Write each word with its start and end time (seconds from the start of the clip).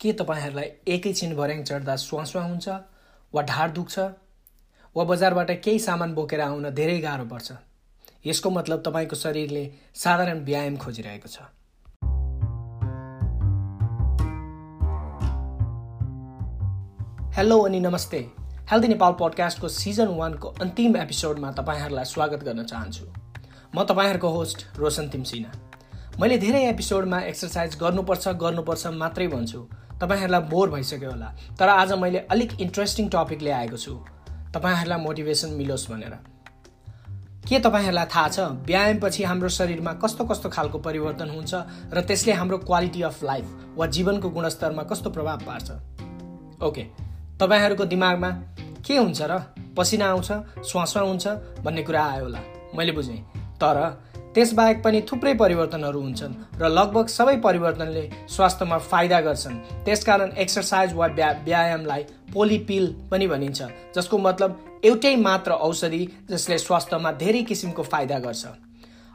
के 0.00 0.12
तपाईँहरूलाई 0.12 0.68
एकैछिन 0.94 1.34
भर्याङ 1.36 1.62
चढ्दा 1.62 1.94
स्वास्वा 1.96 2.42
हुन्छ 2.42 2.68
वा 3.32 3.42
ढाड 3.42 3.72
दुख्छ 3.74 3.98
वा 4.96 5.04
बजारबाट 5.04 5.50
केही 5.62 5.78
सामान 5.78 6.12
बोकेर 6.14 6.40
आउन 6.40 6.68
धेरै 6.70 6.98
गाह्रो 7.00 7.24
पर्छ? 7.26 7.52
यसको 8.26 8.50
मतलब 8.50 8.82
तपाईँको 8.86 9.16
शरीरले 9.16 9.62
साधारण 9.94 10.44
व्यायाम 10.44 10.76
खोजिरहेको 10.76 11.28
छ। 11.28 11.38
हेलो 17.36 17.58
अनि 17.60 17.80
नमस्ते। 17.80 18.20
हेल्दी 18.70 18.88
नेपाल 18.88 19.12
पडकास्टको 19.20 19.68
सिजन 19.68 20.14
वानको 20.14 20.48
अन्तिम 20.62 20.96
एपिसोडमा 20.96 21.50
तपाईँहरूलाई 21.58 22.04
स्वागत 22.04 22.44
गर्न 22.44 22.64
चाहन्छु। 22.64 23.04
म 23.74 23.82
तपाईँहरूको 23.82 24.28
होस्ट 24.30 24.78
रोशन 24.78 25.08
तिमसिना 25.08 25.50
मैले 26.20 26.38
धेरै 26.38 26.62
एपिसोडमा 26.68 27.20
एक्सर्साइज 27.34 27.76
गर्नुपर्छ 27.82 28.28
गर्नुपर्छ 28.38 28.86
मात्रै 29.02 29.28
भन्छु। 29.34 29.66
तपाईँहरूलाई 30.00 30.40
बोर 30.40 30.70
भइसक्यो 30.70 31.10
होला। 31.10 31.28
तर 31.58 31.68
आज 31.68 31.92
मैले 31.92 32.18
अलिक 32.30 32.60
इन्ट्रेस्टिङ 32.60 33.08
टपिक 33.08 33.42
ल्याएको 33.42 33.76
छु। 33.76 33.94
तपाईँहरूलाई 34.54 34.98
मोटिभेसन 34.98 35.50
मिलोस् 35.50 35.90
भनेर। 35.90 36.14
के 37.48 37.58
तपाईँहरूलाई 37.58 38.06
थाहा 38.06 38.28
छ 38.28 38.40
व्यायामपछि 38.68 39.24
हाम्रो 39.24 39.48
शरीरमा 39.48 39.92
कस्तो 39.92 40.24
कस्तो 40.24 40.48
खालको 40.48 40.78
परिवर्तन 40.78 41.28
हुन्छ 41.30 41.54
र 41.94 42.00
त्यसले 42.00 42.32
हाम्रो 42.32 42.58
क्वालिटी 42.58 43.02
अफ 43.02 43.22
लाइफ 43.24 43.46
वा 43.76 43.86
जीवनको 43.86 44.28
गुणस्तरमा 44.30 44.82
कस्तो 44.82 45.10
प्रभाव 45.10 45.38
पार्छ? 45.46 45.70
ओके 46.62 46.82
तपाईँहरूको 47.40 47.84
दिमागमा 47.84 48.30
के 48.86 48.96
हुन्छ 48.96 49.22
र 49.22 49.38
पसिना 49.76 50.06
आउँछ 50.06 50.30
श्वासमा 50.68 51.02
हुन्छ 51.02 51.26
भन्ने 51.64 51.82
कुरा 51.82 52.04
आयो 52.04 52.24
होला। 52.24 52.40
मैले 52.76 52.92
बुझेँ। 52.92 53.20
तर 53.56 53.76
त्यसबाहेक 54.38 54.82
पनि 54.82 55.00
थुप्रै 55.02 55.32
परिवर्तनहरू 55.34 56.00
हुन्छन् 56.00 56.34
र 56.60 56.68
लगभग 56.70 57.06
सबै 57.10 57.36
परिवर्तनले 57.42 58.02
स्वास्थ्यमा 58.30 58.78
फाइदा 58.90 59.18
गर्छन्। 59.20 59.56
त्यसकारण 59.84 60.30
एक्सर्साइज 60.38 60.92
वा 60.94 61.06
व्या 61.18 61.30
व्यायामलाई 61.44 62.02
पोलिपिल 62.34 62.86
पनि 63.10 63.26
भनिन्छ 63.26 63.62
जसको 63.96 64.18
मतलब 64.18 64.80
एउटै 64.84 65.14
मात्र 65.18 65.58
औषधि 65.58 66.02
जसले 66.30 66.58
स्वास्थ्यमा 66.58 67.12
धेरै 67.18 67.42
किसिमको 67.50 67.82
फाइदा 67.82 68.18
गर्छ। 68.18 68.46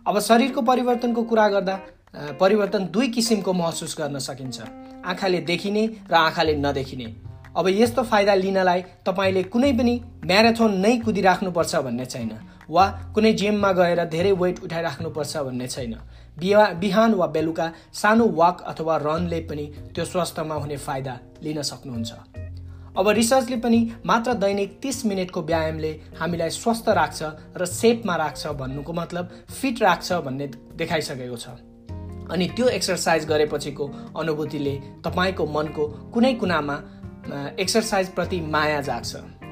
अब 0.08 0.20
शरीरको 0.20 0.62
परिवर्तनको 0.62 1.24
कुरा 1.24 1.48
गर्दा 1.50 1.76
परिवर्तन 2.40 2.92
दुई 2.92 3.08
किसिमको 3.16 3.54
महसुस 3.56 3.96
गर्न 4.00 4.20
सकिन्छ 4.20 4.62
आँखाले 5.08 5.40
देखिने 5.48 5.84
र 6.12 6.14
आँखाले 6.18 6.56
नदेखिने। 6.60 7.08
अब 7.56 7.68
यस्तो 7.70 8.04
फाइदा 8.04 8.34
लिनलाई 8.36 8.82
तपाईँले 9.08 9.44
कुनै 9.54 9.72
पनि 9.72 9.94
म्याराथोन 10.26 10.80
नै 10.80 10.98
कुदिराख्नुपर्छ 11.00 11.76
भन्ने 11.88 12.06
छैन। 12.06 12.32
वा 12.70 12.86
कुनै 13.16 13.34
जिममा 13.34 13.72
गएर 13.72 14.04
धेरै 14.06 14.32
वेट 14.34 14.64
उठाइराख्नुपर्छ 14.64 15.38
भन्ने 15.38 15.68
छैन। 15.68 15.96
बिहा 16.40 16.66
बिहान 16.82 17.14
वा 17.14 17.28
बेलुका 17.28 17.72
सानो 17.94 18.28
वाक 18.32 18.62
अथवा 18.68 18.96
रनले 18.98 19.40
पनि 19.50 19.66
त्यो 19.96 20.06
स्वास्थ्यमा 20.06 20.56
हुने 20.56 20.78
फाइदा 20.78 21.20
लिन 21.44 21.62
सक्नुहुन्छ। 21.62 22.12
अब 22.98 23.10
रिसर्चले 23.10 23.58
पनि 23.58 23.80
मात्र 24.06 24.34
दैनिक 24.34 24.80
तिस 24.82 25.06
मिनटको 25.06 25.42
व्यायामले 25.42 25.92
हामीलाई 26.20 26.50
स्वस्थ 26.52 26.90
राख्छ 26.90 27.24
र 27.58 27.66
सेपमा 27.66 28.16
राख्छ 28.16 28.48
भन्नुको 28.54 28.94
मतलब 28.94 29.30
फिट 29.52 29.82
राख्छ 29.82 30.14
भन्ने 30.26 30.48
देखाइसकेको 30.78 31.38
छ। 31.38 31.48
अनि 32.32 32.48
त्यो 32.56 32.68
एक्सर्साइज 32.70 33.26
गरेपछिको 33.26 33.86
अनुभूतिले 34.18 34.76
तपाईँको 35.06 35.46
मनको 35.46 35.88
कुनै 36.14 36.34
कुनामा 36.34 36.76
एक्सर्साइजप्रति 37.60 38.40
माया 38.42 38.82
जाग्छ। 38.82 39.43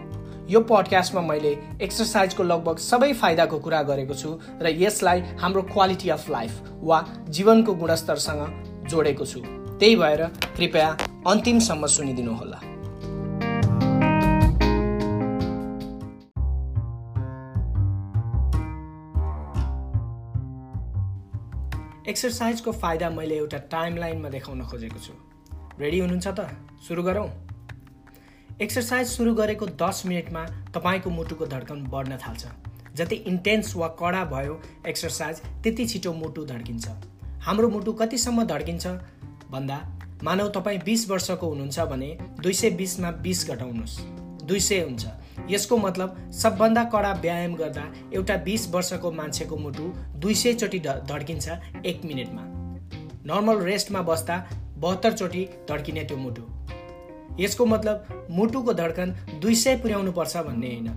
यो 0.50 0.60
पडकास्टमा 0.70 1.22
मैले 1.22 1.52
एक्सर्साइजको 1.82 2.44
लगभग 2.44 2.78
सबै 2.78 3.12
फाइदाको 3.14 3.60
कुरा 3.60 3.82
गरेको 3.84 4.14
छु 4.14 4.30
र 4.62 4.74
यसलाई 4.80 5.20
हाम्रो 5.42 5.62
क्वालिटी 5.70 6.10
अफ 6.10 6.30
लाइफ 6.30 6.52
वा 6.84 6.98
जीवनको 7.30 7.74
गुणस्तरसँग 7.76 8.42
जोडेको 8.90 9.26
छु। 9.26 9.40
त्यही 9.80 9.96
भएर 9.96 10.26
कृपया 10.58 10.90
अन्तिमसम्म 11.28 11.86
सुनिदिनु 11.96 12.34
होला 12.34 12.60
एक्सर्साइजको 22.10 22.72
फाइदा 22.82 23.10
मैले 23.10 23.36
एउटा 23.38 23.58
टाइमलाइनमा 23.72 24.30
देखाउन 24.30 24.62
खोजेको 24.68 25.00
छु। 25.00 25.14
रेडी 25.80 26.00
हुनुहुन्छ 26.00 26.28
त? 26.28 26.40
सुरु 26.88 27.04
गरौँ। 27.04 27.30
एक्सर्साइज 28.62 29.08
सुरु 29.08 29.34
गरेको 29.34 29.66
दस 29.78 30.02
मिनटमा 30.06 30.42
तपाईँको 30.74 31.10
मुटुको 31.10 31.46
धड्कन 31.46 31.82
बढ्न 31.92 32.18
थाल्छ। 32.18 32.46
जति 32.96 33.16
इन्टेन्स 33.28 33.76
वा 33.76 33.88
कडा 34.00 34.24
भयो 34.26 34.60
एक्सर्साइज 34.88 35.42
त्यति 35.64 35.86
छिटो 35.86 36.14
मुटु 36.14 36.46
धड्किन्छ। 36.46 36.88
हाम्रो 37.42 37.70
मुटु 37.70 37.94
कतिसम्म 37.94 38.44
धड्किन्छ? 38.44 38.88
भन्दा 39.52 39.78
मानव 40.24 40.50
तपाईँ 40.50 40.80
बिस 40.86 41.10
वर्षको 41.10 41.50
हुनुहुन्छ 41.50 41.80
भने 41.90 42.10
दुई 42.42 42.54
सय 42.54 42.70
बिसमा 42.78 43.12
बिस 43.26 43.50
घटाउनुहोस्। 43.50 43.98
दुई 44.46 44.60
सय 44.60 44.82
हुन्छ। 44.82 45.06
यसको 45.50 45.78
मतलब 45.78 46.32
सबभन्दा 46.34 46.84
कडा 46.94 47.14
व्यायाम 47.22 47.56
गर्दा 47.56 47.86
एउटा 48.14 48.38
बिस 48.46 48.70
वर्षको 48.70 49.12
मान्छेको 49.12 49.58
मुटु 49.58 49.92
दुई 50.22 50.36
सयचोटि 50.36 50.80
धड्किन्छ 50.80 51.50
एक 51.86 52.06
मिनटमा। 52.06 52.44
नर्मल 53.26 53.66
रेस्टमा 53.66 54.02
बस्दा 54.04 54.38
बहत्तरचोटि 54.78 55.46
धड्किने 55.70 56.04
त्यो 56.04 56.18
मुटु। 56.18 56.44
यसको 57.40 57.66
मतलब 57.66 58.28
मुटुको 58.32 58.74
धड्कन 58.74 59.16
दुई 59.42 59.56
सय 59.56 59.76
पुर्याउनु 59.78 60.12
पर्छ 60.12 60.38
भन्ने 60.38 60.68
होइन। 60.68 60.88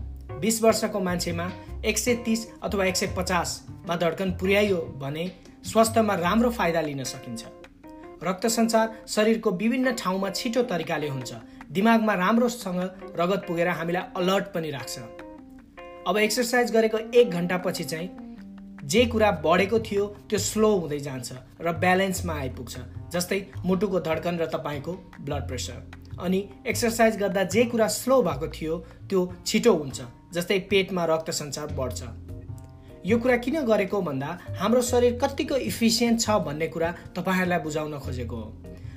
बिस 0.41 0.63
वर्षको 0.63 1.01
मान्छेमा 1.01 1.51
एक 1.85 1.99
सय 1.99 2.15
तिस 2.25 2.47
अथवा 2.63 2.85
एक 2.85 2.97
सय 2.97 3.15
पचासमा 3.17 3.97
धड्कन 3.97 4.31
पुर्याइयो 4.41 4.77
भने 5.01 5.31
स्वास्थ्यमा 5.65 6.15
राम्रो 6.15 6.51
फाइदा 6.51 6.81
लिन 6.81 7.05
सकिन्छ। 7.05 7.45
रक्त 8.23 8.47
सञ्चार 8.47 8.93
शरीरको 9.09 9.51
विभिन्न 9.53 9.93
ठाउँमा 9.95 10.31
छिटो 10.31 10.63
तरिकाले 10.63 11.09
हुन्छ। 11.09 11.33
दिमागमा 11.73 12.15
राम्रोसँग 12.15 12.81
रगत 13.21 13.45
पुगेर 13.49 13.69
हामीलाई 13.69 14.03
अलर्ट 14.17 14.53
पनि 14.55 14.71
राख्छ। 14.71 14.99
अब 16.09 16.17
एक्सर्साइज 16.19 16.73
गरेको 16.73 16.99
एक 17.19 17.31
घन्टापछि 17.31 17.85
चाहिँ 17.85 18.11
जे 18.85 19.05
कुरा 19.07 19.31
बढेको 19.45 19.79
थियो 19.81 20.07
त्यो 20.31 20.39
स्लो 20.39 20.71
हुँदै 20.77 20.99
जान्छ 21.01 21.33
र 21.61 21.73
ब्यालेन्समा 21.75 22.35
आइपुग्छ 22.35 22.79
जस्तै 23.13 23.41
मुटुको 23.65 24.01
धड्कन 24.01 24.39
र 24.39 24.47
तपाईँको 24.47 24.93
ब्लड 25.21 25.47
प्रेसर। 25.49 26.04
अनि 26.21 26.39
एक्सर्साइज 26.67 27.17
गर्दा 27.17 27.43
जे 27.45 27.65
कुरा 27.65 27.87
स्लो 27.89 28.21
भएको 28.23 28.49
थियो 28.49 28.77
त्यो 29.11 29.21
छिटो 29.47 29.73
हुन्छ 29.75 30.03
जस्तै 30.35 30.59
पेटमा 30.71 31.05
रक्त 31.05 31.31
सञ्चार 31.31 31.75
बढ्छ। 31.75 32.03
यो 33.07 33.19
कुरा 33.19 33.37
किन 33.37 33.61
गरेको 33.65 34.01
भन्दा 34.03 34.39
हाम्रो 34.59 34.83
शरीर 34.83 35.19
कतिको 35.23 35.57
इफिसियन्ट 35.69 36.21
छ 36.21 36.39
भन्ने 36.47 36.69
कुरा 36.69 36.91
तपाईँहरूलाई 37.17 37.59
बुझाउन 37.59 37.99
खोजेको 37.99 38.37
हो। 38.37 38.49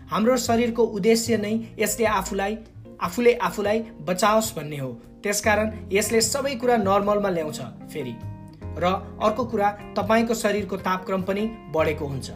हाम्रो 0.10 0.38
शरीरको 0.38 0.84
उद्देश्य 0.84 1.38
नै 1.38 1.54
यसले 1.80 2.06
आफूलाई 2.06 2.58
आफूले 3.02 3.34
आफूलाई 3.34 3.80
बचाओस् 4.08 4.56
भन्ने 4.56 4.78
हो। 4.78 4.92
त्यसकारण 5.24 5.72
यसले 5.92 6.22
सबै 6.22 6.56
कुरा 6.56 6.78
नर्मलमा 6.78 7.30
ल्याउँछ 7.30 7.60
फेरि। 7.92 8.16
र 8.78 8.86
अर्को 9.22 9.44
कुरा 9.46 9.70
तपाईँको 9.98 10.34
शरीरको 10.34 10.78
तापक्रम 10.78 11.22
पनि 11.22 11.44
बढेको 11.76 12.06
हुन्छ। 12.08 12.30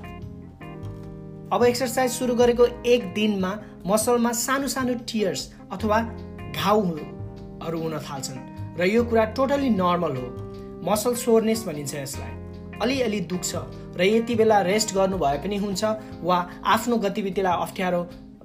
अब 1.53 1.63
एक्सर्साइज 1.63 2.11
सुरु 2.11 2.35
गरेको 2.35 2.65
एक 2.85 3.13
दिनमा 3.13 3.51
मसलमा 3.87 4.31
सानो 4.31 4.67
सानो 4.67 4.93
टियर्स 5.09 5.41
अथवा 5.71 5.97
घाउहरू 6.55 7.79
हुन 7.81 7.97
थाल्छन्। 8.07 8.39
र 8.79 8.85
यो 8.87 9.03
कुरा 9.03 9.23
टोटली 9.37 9.69
नर्मल 9.69 10.15
हो। 10.17 10.27
मसल 10.89 11.13
सोरनेस 11.15 11.63
भनिन्छ 11.67 11.95
यसलाई। 11.95 12.33
अलिअलि 12.81 13.19
दुख्छ 13.31 13.51
र 13.97 14.01
यति 14.03 14.35
बेला 14.35 14.61
रेस्ट 14.61 14.93
गर्नु 14.95 15.17
भए 15.17 15.37
पनि 15.43 15.57
हुन्छ 15.63 15.83
वा 16.23 16.37
आफ्नो 16.75 16.97
गतिविधिलाई 17.05 17.61
अप्ठ्यारो 17.65 18.01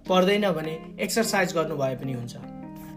पर्दैन 0.08 0.50
भने 0.52 0.74
एक्सर्साइज 1.04 1.52
गर्नु 1.54 1.76
भए 1.76 1.94
पनि 2.00 2.12
हुन्छ। 2.12 2.36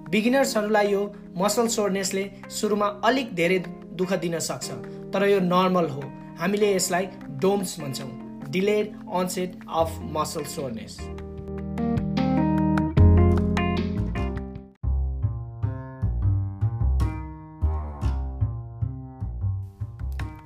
बिगिनर्सहरूलाई 0.10 0.88
यो 0.92 1.02
मसल 1.38 1.68
सोरनेसले 1.76 2.24
सुरुमा 2.60 2.88
अलिक 3.06 3.36
धेरै 3.36 3.60
दुःख 4.00 4.14
दिन 4.24 4.40
सक्छ 4.40 4.68
तर 5.14 5.28
यो 5.30 5.40
नर्मल 5.54 5.88
हो। 5.90 6.04
हामीले 6.40 6.76
यसलाई 6.76 7.08
डोम्स 7.42 7.80
भन्छौँ। 7.82 8.12
Delayed 8.50 8.94
onset 9.18 9.52
of 9.80 9.90
muscle 10.14 10.46
soreness. 10.52 10.94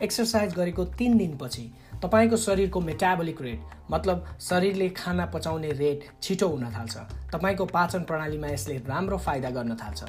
Exercise 0.04 0.54
गरेको 0.54 0.86
तिन 1.00 1.18
दिनपछि 1.18 1.72
तपाईँको 2.04 2.38
शरीरको 2.38 2.80
मेटाबोलिक 2.82 3.42
रेट 3.42 3.92
मतलब 3.92 4.26
शरीरले 4.42 4.90
खाना 4.92 5.26
पचाउने 5.26 5.72
रेट 5.74 6.04
छिटो 6.22 6.48
हुन 6.48 6.66
थाल्छ। 6.72 6.98
तपाईँको 7.34 7.66
पाचन 7.66 8.04
प्रणालीमा 8.04 8.48
यसले 8.48 8.78
राम्रो 8.88 9.18
फाइदा 9.18 9.50
गर्न 9.50 9.76
थाल्छ। 9.76 10.04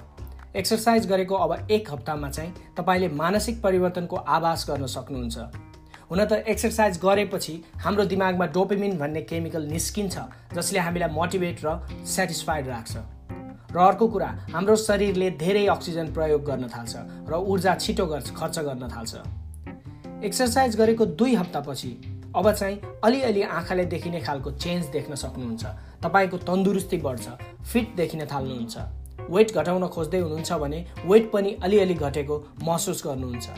एक्सर्साइज 0.56 1.06
गरेको 1.06 1.34
अब 1.36 1.70
एक 1.70 1.90
हप्तामा 1.92 2.30
चाहिँ 2.30 2.52
तपाईँले 2.76 3.08
मानसिक 3.14 3.62
परिवर्तनको 3.62 4.16
आभास 4.16 4.66
गर्न 4.70 4.86
सक्नुहुन्छ। 4.86 5.38
हुन 6.10 6.24
त 6.24 6.42
एक्सर्साइज 6.48 6.98
गरेपछि 6.98 7.54
हाम्रो 7.78 8.04
दिमागमा 8.04 8.46
डोपेमिन 8.54 8.98
भन्ने 8.98 9.22
केमिकल 9.22 9.62
निस्किन्छ 9.66 10.18
जसले 10.54 10.78
हामीलाई 10.78 11.10
मोटिभेट 11.10 11.64
र 11.64 11.78
सेटिस्फाइड 12.06 12.68
राख्छ। 12.68 12.96
र 13.74 13.78
अर्को 13.78 14.08
कुरा 14.08 14.26
हाम्रो 14.52 14.76
शरीरले 14.78 15.30
धेरै 15.38 15.66
अक्सिजन 15.68 16.12
प्रयोग 16.14 16.44
गर्न 16.44 16.68
थाल्छ 16.68 16.94
र 17.30 17.42
ऊर्जा 17.46 17.74
छिटो 17.76 18.06
खर्च 18.06 18.58
गर्न 18.58 18.88
थाल्छ। 18.88 19.43
एक्सर्साइज 20.22 20.76
गरेको 20.76 21.06
दुई 21.06 21.34
हप्तापछि 21.34 21.88
अब 22.36 22.50
चाहिँ 22.52 22.80
अलिअलि 23.04 23.42
आँखाले 23.42 23.84
देखिने 23.84 24.20
खालको 24.20 24.50
चेन्ज 24.52 24.86
देख्न 24.92 25.14
सक्नुहुन्छ। 25.14 25.64
तपाईँको 26.04 26.36
तन्दुरुस्ती 26.38 26.96
बढ्छ 26.98 27.28
फिट 27.72 27.94
देखिन 27.96 28.24
थाल्नुहुन्छ। 28.26 28.76
वेट 29.30 29.52
घटाउन 29.54 29.86
खोज्दै 29.86 30.18
हुनुहुन्छ 30.18 30.52
भने 30.52 30.84
वेट 31.06 31.30
पनि 31.32 31.52
अलिअलि 31.62 31.94
घटेको 31.94 32.42
महसुस 32.62 33.02
गर्नुहुन्छ। 33.06 33.48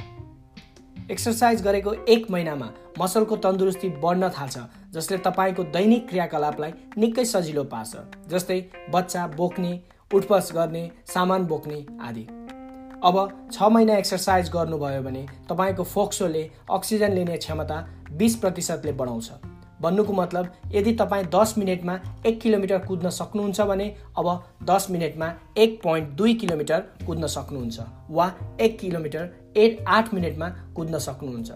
एक्सर्साइज 1.11 1.63
गरेको 1.63 1.93
एक 2.09 2.31
महिनामा 2.31 2.71
मसलको 3.01 3.37
तन्दुरुस्ती 3.37 3.89
बढ्न 4.03 4.29
थाल्छ 4.29 4.59
जसले 4.95 5.19
तपाईँको 5.19 5.65
दैनिक 5.71 6.09
क्रियाकलापलाई 6.09 6.73
निकै 6.99 7.25
सजिलो 7.25 7.65
पार्छ। 7.65 7.97
जस्तै 8.29 8.61
बच्चा 8.91 9.27
बोक्ने 9.37 9.81
उठबस 10.15 10.51
गर्ने 10.55 10.91
सामान 11.07 11.45
बोक्ने 11.47 11.85
आदि। 12.01 12.27
अब 13.05 13.49
छ 13.53 13.63
महिना 13.63 13.97
एक्सर्साइज 13.97 14.49
गर्नुभयो 14.51 15.03
भने 15.03 15.27
तपाईँको 15.51 15.85
फोक्सोले 15.85 16.51
अक्सिजन 16.71 17.13
लिने 17.13 17.37
क्षमता 17.37 17.77
बिस 18.13 18.37
प्रतिशतले 18.37 18.93
बढाउँछ। 18.93 19.31
भन्नुको 19.83 20.13
मतलब 20.13 20.53
यदि 20.73 20.93
तपाईँ 20.93 21.25
दस 21.35 21.55
मिनटमा 21.59 21.99
एक 22.27 22.41
किलोमिटर 22.41 22.79
कुद्न 22.79 23.11
सक्नुहुन्छ 23.11 23.61
भने 23.61 23.89
अब 24.19 24.29
दस 24.65 24.87
मिनटमा 24.91 25.33
एक 25.59 25.81
पोइन्ट 25.83 26.09
दुई 26.09 26.35
किलोमिटर 26.35 26.81
कुद्न 27.07 27.27
सक्नुहुन्छ 27.27 27.81
वा 28.11 28.33
एक 28.61 28.79
किलोमिटर 28.79 29.29
एट 29.57 29.85
आठ 29.89 30.13
मिनटमा 30.15 30.49
कुद्न 30.77 30.99
सक्नुहुन्छ। 30.99 31.51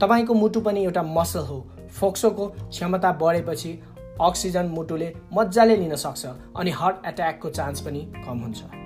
तपाईँको 0.00 0.34
मुटु 0.34 0.60
पनि 0.60 0.84
एउटा 0.84 1.02
मसल 1.02 1.46
हो। 1.46 1.60
फोक्सोको 2.00 2.46
क्षमता 2.46 3.12
बढेपछि 3.12 3.78
अक्सिजन 4.20 4.66
मुटुले 4.68 5.14
मजाले 5.32 5.76
लिन 5.76 5.96
सक्छ 5.96 6.26
अनि 6.56 6.70
हार्ट 6.70 7.06
एट्याकको 7.06 7.50
चान्स 7.50 7.80
पनि 7.80 8.12
कम 8.26 8.38
हुन्छ। 8.38 8.77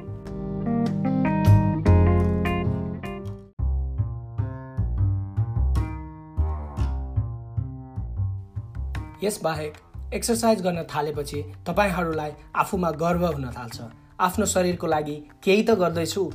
यसबाहेक 9.23 9.75
एक्सर्साइज 10.15 10.63
गर्न 10.63 10.83
थालेपछि 10.95 11.43
तपाईँहरूलाई 11.67 12.33
आफूमा 12.57 12.91
गर्व 13.03 13.27
हुन 13.27 13.51
थाल्छ। 13.51 13.81
आफ्नो 14.21 14.47
शरीरको 14.47 14.87
लागि 14.87 15.15
केही 15.45 15.63
त 15.63 15.75
गर्दैछु 15.81 16.31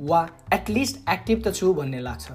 वा 0.00 0.20
एटलिस्ट 0.54 1.08
एक्टिभ 1.10 1.42
त 1.46 1.54
छु 1.54 1.72
भन्ने 1.74 2.00
लाग्छ। 2.00 2.32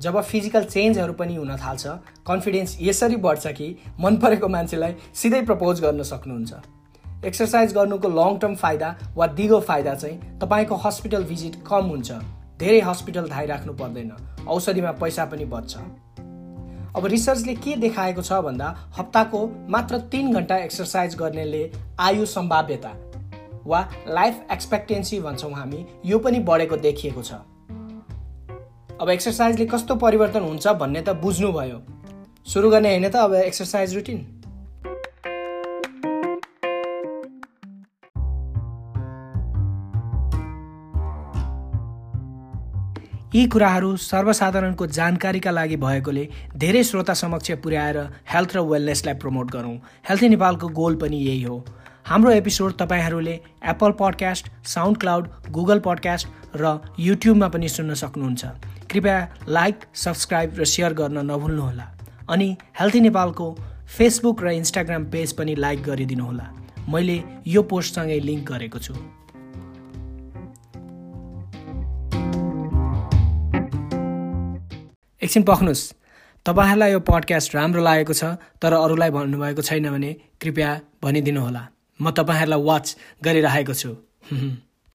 जब 0.00 0.20
फिजिकल 0.22 0.64
चेन्जहरू 0.64 1.12
पनि 1.14 1.34
हुन 1.34 1.56
थाल्छ 1.56 1.86
कन्फिडेन्स 2.26 2.76
यसरी 2.80 3.16
बढ्छ 3.24 3.46
कि 3.58 3.68
मन 4.00 4.16
परेको 4.16 4.48
मान्छेलाई 4.48 4.94
सिधै 5.14 5.42
प्रपोज 5.42 5.80
गर्न 5.80 6.02
सक्नुहुन्छ। 6.02 7.24
एक्सर्साइज 7.24 7.72
गर्नुको 7.74 8.08
लङ 8.10 8.38
टर्म 8.38 8.54
फाइदा 8.56 8.94
वा 9.16 9.26
दिगो 9.38 9.60
फाइदा 9.62 9.94
चाहिँ 9.94 10.38
तपाईँको 10.38 10.76
हस्पिटल 10.84 11.24
भिजिट 11.24 11.56
कम 11.66 11.84
हुन्छ। 11.86 12.12
धेरै 12.58 12.80
हस्पिटल 12.80 13.28
धाइराख्नु 13.28 13.72
पर्दैन। 13.74 14.10
औषधिमा 14.48 14.92
पैसा 15.00 15.24
पनि 15.24 15.44
बच्छ। 15.44 15.76
अब 16.96 17.06
रिसर्चले 17.06 17.54
के 17.54 17.74
देखाएको 17.76 18.22
छ 18.22 18.40
भन्दा 18.42 18.66
हप्ताको 18.96 19.38
मात्र 19.68 19.98
तिन 20.12 20.32
घन्टा 20.32 20.56
एक्सर्साइज 20.56 21.14
गर्नेले 21.14 21.62
आयु 22.00 22.26
सम्भाव्यता 22.26 22.92
वा 23.66 23.80
लाइफ 24.08 24.42
एक्सपेक्टेन्सी 24.52 25.20
भन्छौँ 25.20 25.52
हामी 25.52 25.84
यो 26.06 26.18
पनि 26.18 26.38
बढेको 26.40 26.76
देखिएको 26.76 27.22
छ। 27.22 27.32
अब 29.00 29.10
एक्सर्साइजले 29.10 29.66
कस्तो 29.66 29.94
परिवर्तन 29.96 30.42
हुन्छ 30.42 30.68
भन्ने 30.80 31.02
त 31.02 31.16
बुझ्नुभयो। 31.22 31.80
सुरु 32.46 32.70
गर्ने 32.70 32.88
होइन 32.88 33.08
त 33.08 33.16
अब 33.16 33.34
एक्सर्साइज 33.34 33.94
रुटिन। 33.94 34.18
यी 43.34 43.46
कुराहरू 43.48 43.96
सर्वसाधारणको 43.96 44.86
जानकारीका 44.86 45.50
लागि 45.50 45.76
भएकोले 45.76 46.24
धेरै 46.54 46.82
श्रोता 46.84 47.14
समक्ष 47.14 47.50
पुर्याएर 47.64 47.98
हेल्थ 48.32 48.56
र 48.56 48.60
वेलनेसलाई 48.60 49.14
प्रमोट 49.22 49.50
गरौँ। 49.50 49.76
हेल्थी 50.08 50.28
नेपालको 50.28 50.68
गोल 50.68 50.96
पनि 51.00 51.16
यही 51.18 51.42
हो। 51.42 51.56
हाम्रो 52.06 52.30
एपिसोड 52.30 52.72
तपाईँहरूले 52.82 53.38
Apple 53.72 53.92
podcast 54.00 54.50
SoundCloud 55.00 55.28
Google 55.50 55.78
podcast 55.80 56.28
र 56.56 56.78
युट्युबमा 57.00 57.48
पनि 57.48 57.68
सुन्न 57.68 57.94
सक्नुहुन्छ। 58.02 58.44
कृपया 58.92 59.16
लाइक 59.48 59.88
सब्सक्राइब 60.04 60.60
र 60.60 60.64
सेयर 60.64 60.92
गर्न 60.92 61.24
नभुल्नुहोला। 61.30 61.88
अनि 62.28 62.56
हेल्थी 62.80 63.00
नेपालको 63.00 63.48
फेसबुक 63.96 64.42
र 64.42 64.52
इन्स्टाग्राम 64.60 65.08
पेज 65.08 65.32
पनि 65.40 65.54
लाइक 65.56 65.82
गरिदिनुहोला। 65.88 66.46
मैले 66.92 67.22
यो 67.46 67.62
पोस्टसँगै 67.64 68.20
लिङ्क 68.20 68.52
गरेको 68.52 68.78
छु। 68.78 68.94
एकछिन 75.22 75.42
पख्नुहोस्। 75.42 75.82
तपाईँहरूलाई 76.46 76.92
यो 76.92 77.00
पडकास्ट 77.00 77.54
राम्रो 77.54 77.82
लागेको 77.82 78.14
छ 78.14 78.24
तर 78.58 78.72
अरूलाई 78.74 79.10
भन्नुभएको 79.10 79.62
छैन 79.62 79.90
भने 79.90 80.10
कृपया 80.42 80.70
भनिदिनुहोला। 81.02 81.62
म 82.00 82.10
तपाईँहरूलाई 82.10 82.62
वाच 82.62 82.96
गरिरहेको 83.24 83.74
छु। 83.74 83.90